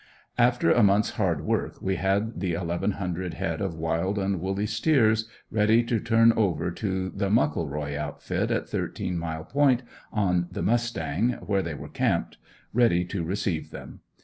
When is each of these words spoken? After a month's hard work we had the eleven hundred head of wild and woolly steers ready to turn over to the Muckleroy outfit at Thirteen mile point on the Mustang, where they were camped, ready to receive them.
After 0.39 0.71
a 0.71 0.81
month's 0.81 1.11
hard 1.11 1.41
work 1.45 1.79
we 1.79 1.97
had 1.97 2.39
the 2.39 2.53
eleven 2.53 2.93
hundred 2.93 3.35
head 3.35 3.61
of 3.61 3.75
wild 3.77 4.17
and 4.17 4.41
woolly 4.41 4.65
steers 4.65 5.29
ready 5.51 5.83
to 5.83 5.99
turn 5.99 6.33
over 6.33 6.71
to 6.71 7.11
the 7.11 7.29
Muckleroy 7.29 7.95
outfit 7.95 8.49
at 8.49 8.67
Thirteen 8.67 9.15
mile 9.15 9.43
point 9.43 9.83
on 10.11 10.47
the 10.51 10.63
Mustang, 10.63 11.33
where 11.45 11.61
they 11.61 11.75
were 11.75 11.87
camped, 11.87 12.39
ready 12.73 13.05
to 13.05 13.23
receive 13.23 13.69
them. 13.69 13.99